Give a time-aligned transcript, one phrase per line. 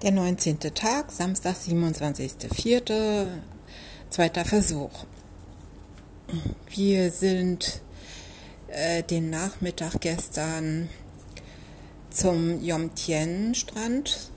[0.00, 0.60] Der 19.
[0.60, 3.26] Tag, Samstag, 27.04.,
[4.10, 4.92] zweiter Versuch.
[6.68, 7.80] Wir sind
[8.68, 10.88] äh, den Nachmittag gestern
[12.10, 14.30] zum Yomtien-Strand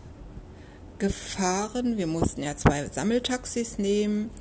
[0.98, 1.96] gefahren.
[1.96, 4.32] Wir mussten ja zwei Sammeltaxis nehmen.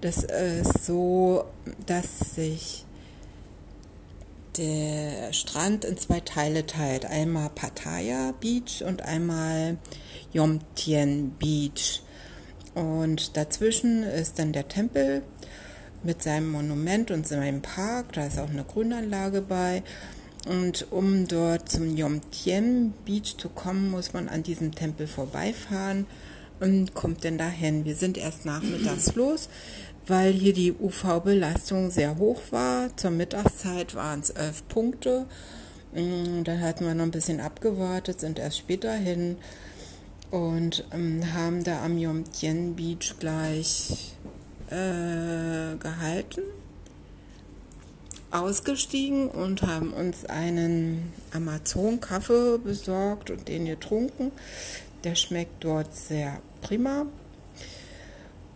[0.00, 1.44] Das ist so,
[1.84, 2.86] dass sich
[4.56, 7.04] der Strand in zwei Teile teilt.
[7.04, 9.76] Einmal Pattaya Beach und einmal
[10.36, 12.02] Yomtien Beach.
[12.74, 15.22] Und dazwischen ist dann der Tempel
[16.02, 18.12] mit seinem Monument und seinem Park.
[18.12, 19.82] Da ist auch eine Grünanlage bei.
[20.46, 26.06] Und um dort zum Yomtien Beach zu kommen, muss man an diesem Tempel vorbeifahren
[26.60, 27.84] und kommt dann dahin.
[27.84, 29.48] Wir sind erst nachmittags los,
[30.06, 32.94] weil hier die UV-Belastung sehr hoch war.
[32.96, 35.26] Zur Mittagszeit waren es elf Punkte.
[35.94, 39.38] Mm, dann hatten wir noch ein bisschen abgewartet, sind erst später hin
[40.30, 44.14] und ähm, haben da am Yomtien Beach gleich
[44.70, 46.42] äh, gehalten,
[48.30, 54.32] ausgestiegen und haben uns einen Amazon-Kaffee besorgt und den getrunken.
[55.04, 57.06] Der schmeckt dort sehr prima.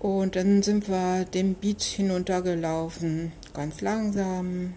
[0.01, 4.73] Und dann sind wir den Beach hinuntergelaufen, ganz langsam,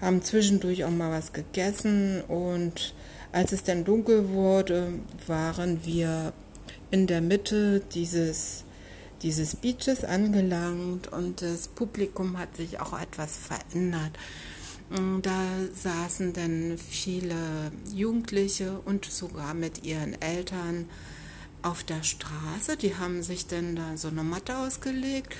[0.00, 2.94] haben zwischendurch auch mal was gegessen und
[3.32, 4.92] als es dann dunkel wurde,
[5.26, 6.32] waren wir
[6.90, 8.64] in der Mitte dieses,
[9.22, 14.12] dieses Beaches angelangt und das Publikum hat sich auch etwas verändert.
[15.22, 20.88] Da saßen dann viele Jugendliche und sogar mit ihren Eltern
[21.62, 22.76] auf der Straße.
[22.76, 25.36] Die haben sich dann da so eine Matte ausgelegt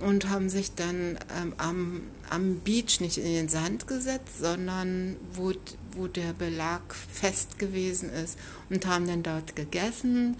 [0.00, 5.52] und haben sich dann ähm, am, am Beach nicht in den Sand gesetzt, sondern wo,
[5.92, 8.38] wo der Belag fest gewesen ist
[8.70, 10.36] und haben dann dort gegessen.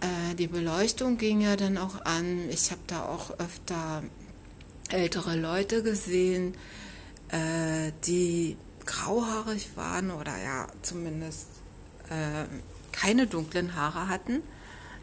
[0.00, 2.48] Äh, die Beleuchtung ging ja dann auch an.
[2.50, 4.02] Ich habe da auch öfter
[4.90, 6.54] ältere Leute gesehen,
[7.28, 8.56] äh, die
[8.86, 11.48] grauhaarig waren oder ja zumindest
[12.08, 12.46] äh,
[12.92, 14.42] keine dunklen Haare hatten.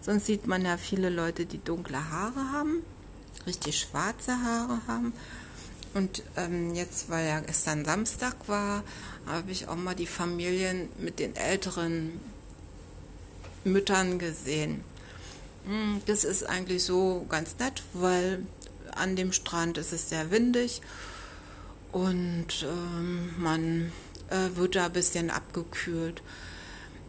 [0.01, 2.83] Sonst sieht man ja viele Leute, die dunkle Haare haben,
[3.45, 5.13] richtig schwarze Haare haben.
[5.93, 8.83] Und ähm, jetzt, weil ja gestern Samstag war,
[9.25, 12.19] habe ich auch mal die Familien mit den älteren
[13.63, 14.83] Müttern gesehen.
[15.65, 18.45] Hm, das ist eigentlich so ganz nett, weil
[18.93, 20.81] an dem Strand ist es sehr windig
[21.91, 23.91] und ähm, man
[24.29, 26.21] äh, wird da ein bisschen abgekühlt.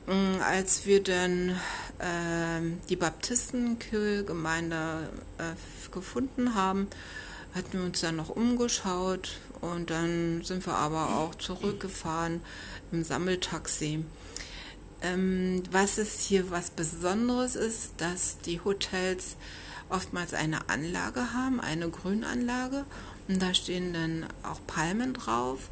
[0.07, 1.51] Mm, als wir dann
[1.99, 6.87] äh, die Baptistengemeinde äh, gefunden haben,
[7.55, 12.41] hatten wir uns dann noch umgeschaut und dann sind wir aber auch zurückgefahren
[12.93, 14.05] im Sammeltaxi.
[15.03, 19.37] Ähm, was es hier was Besonderes ist, dass die Hotels
[19.89, 22.85] oftmals eine Anlage haben, eine Grünanlage
[23.27, 25.69] und da stehen dann auch Palmen drauf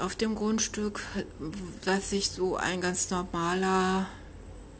[0.00, 1.02] auf dem Grundstück,
[1.84, 4.08] was sich so ein ganz normaler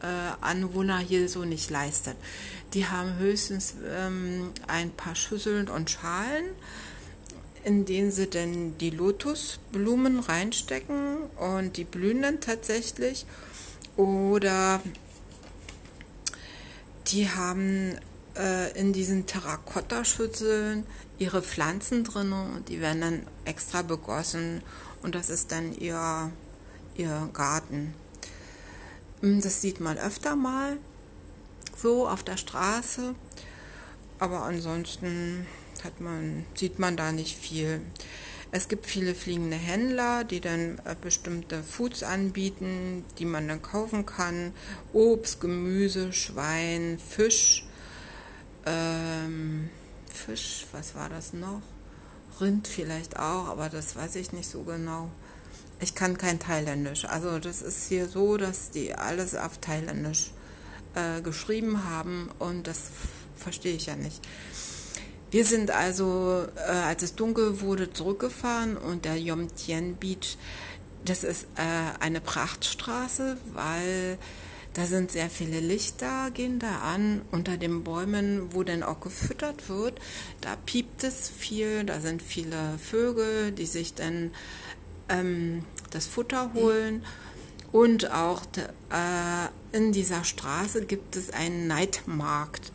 [0.01, 0.05] äh,
[0.41, 2.15] Anwohner hier so nicht leistet.
[2.73, 6.45] Die haben höchstens ähm, ein paar Schüsseln und Schalen,
[7.63, 13.25] in denen sie dann die Lotusblumen reinstecken und die blühen dann tatsächlich.
[13.97, 14.81] Oder
[17.07, 17.97] die haben
[18.37, 20.85] äh, in diesen Terrakotta-Schüsseln
[21.19, 24.61] ihre Pflanzen drin und die werden dann extra begossen
[25.03, 26.31] und das ist dann ihr,
[26.95, 27.93] ihr Garten.
[29.21, 30.77] Hm, das sieht man öfter mal
[31.75, 33.15] so auf der Straße,
[34.19, 35.45] aber ansonsten
[35.83, 37.81] hat man, sieht man da nicht viel.
[38.53, 44.05] Es gibt viele fliegende Händler, die dann äh, bestimmte Foods anbieten, die man dann kaufen
[44.05, 44.53] kann.
[44.91, 47.65] Obst, Gemüse, Schwein, Fisch
[48.65, 49.69] ähm,
[50.07, 51.61] Fisch, was war das noch?
[52.39, 55.09] Rind vielleicht auch, aber das weiß ich nicht so genau.
[55.79, 57.05] Ich kann kein Thailändisch.
[57.05, 60.31] Also das ist hier so, dass die alles auf Thailändisch
[60.95, 62.91] äh, geschrieben haben und das
[63.35, 64.21] verstehe ich ja nicht.
[65.31, 70.37] Wir sind also, äh, als es dunkel wurde, zurückgefahren und der Yomtien Beach,
[71.05, 74.17] das ist äh, eine Prachtstraße, weil
[74.73, 79.67] da sind sehr viele Lichter, gehen da an, unter den Bäumen, wo dann auch gefüttert
[79.67, 79.99] wird.
[80.39, 84.31] Da piept es viel, da sind viele Vögel, die sich dann
[85.09, 87.03] ähm, das Futter holen.
[87.71, 92.71] Und auch äh, in dieser Straße gibt es einen Neidmarkt.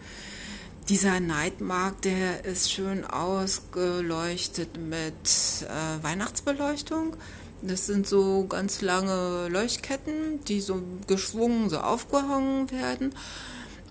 [0.88, 5.14] Dieser Neidmarkt, der ist schön ausgeleuchtet mit
[5.62, 7.16] äh, Weihnachtsbeleuchtung.
[7.62, 13.14] Das sind so ganz lange Leuchtketten, die so geschwungen, so aufgehangen werden.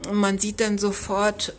[0.07, 1.53] Und man sieht dann sofort,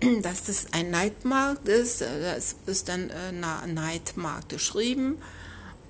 [0.22, 2.00] dass das ein Neidmarkt ist.
[2.00, 5.18] Da ist dann äh, Neidmarkt geschrieben.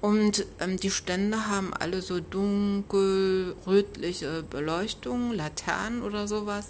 [0.01, 6.69] Und ähm, die Stände haben alle so dunkel rötliche Beleuchtung, Laternen oder sowas.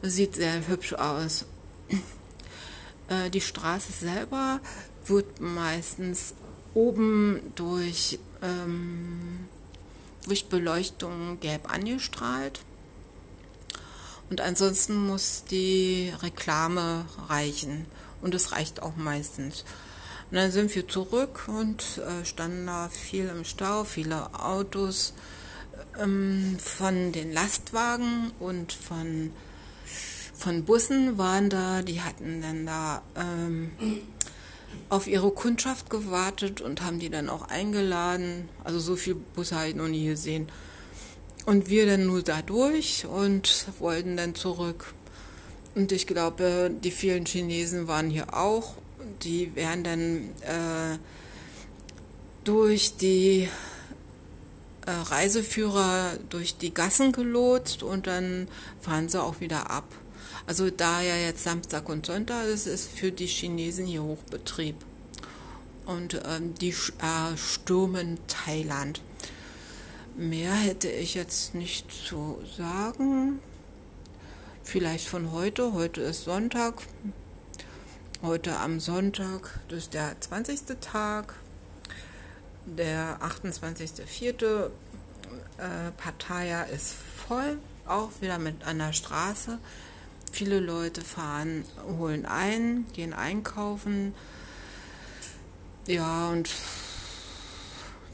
[0.00, 1.44] Sieht sehr hübsch aus.
[3.08, 4.60] Äh, die Straße selber
[5.06, 6.34] wird meistens
[6.74, 9.46] oben durch, ähm,
[10.26, 12.60] durch Beleuchtung gelb angestrahlt.
[14.30, 17.86] Und ansonsten muss die Reklame reichen.
[18.22, 19.64] Und es reicht auch meistens.
[20.30, 25.12] Und dann sind wir zurück und äh, standen da viel im Stau, viele Autos
[26.00, 29.30] ähm, von den Lastwagen und von,
[30.34, 31.82] von Bussen waren da.
[31.82, 33.72] Die hatten dann da ähm,
[34.88, 38.48] auf ihre Kundschaft gewartet und haben die dann auch eingeladen.
[38.64, 40.48] Also so viel Busse habe ich noch nie gesehen.
[41.46, 44.94] Und wir dann nur da durch und wollten dann zurück.
[45.74, 48.74] Und ich glaube, die vielen Chinesen waren hier auch.
[49.22, 50.98] Die werden dann äh,
[52.44, 53.48] durch die
[54.86, 58.48] äh, Reiseführer durch die Gassen gelotst und dann
[58.80, 59.84] fahren sie auch wieder ab.
[60.46, 64.76] Also da ja jetzt Samstag und Sonntag ist, ist für die Chinesen hier Hochbetrieb.
[65.86, 69.00] Und ähm, die äh, stürmen Thailand.
[70.16, 73.40] Mehr hätte ich jetzt nicht zu sagen.
[74.62, 75.72] Vielleicht von heute.
[75.72, 76.82] Heute ist Sonntag.
[78.20, 80.80] Heute am Sonntag ist der 20.
[80.80, 81.34] Tag.
[82.66, 84.66] Der 28.04.
[85.58, 86.94] Äh, Pattaya ist
[87.26, 89.58] voll, auch wieder mit der Straße.
[90.32, 91.64] Viele Leute fahren,
[91.98, 94.14] holen ein, gehen einkaufen.
[95.86, 96.48] Ja, und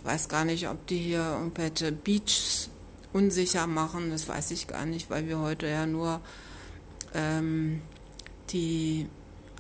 [0.03, 2.71] weiß gar nicht, ob die hier irgendwelche Beaches
[3.13, 4.11] unsicher machen.
[4.11, 6.21] Das weiß ich gar nicht, weil wir heute ja nur
[7.15, 7.81] ähm,
[8.51, 9.07] die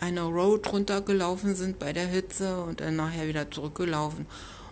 [0.00, 4.26] eine Road runtergelaufen sind bei der Hitze und dann nachher wieder zurückgelaufen.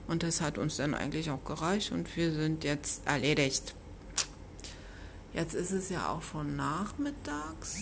[0.09, 3.75] Und das hat uns dann eigentlich auch gereicht und wir sind jetzt erledigt.
[5.37, 7.77] Jetzt ist es ja auch schon nachmittags,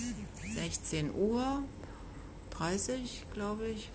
[0.57, 1.63] 16 Uhr
[2.51, 3.91] 30, glaube ich.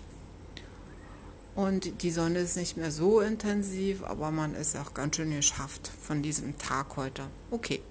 [1.54, 5.90] Und die Sonne ist nicht mehr so intensiv, aber man ist auch ganz schön geschafft
[6.00, 7.24] von diesem Tag heute.
[7.50, 7.82] Okay,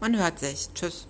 [0.00, 0.68] man hört sich.
[0.74, 1.06] Tschüss.